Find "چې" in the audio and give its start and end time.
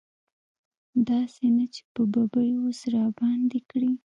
1.73-1.81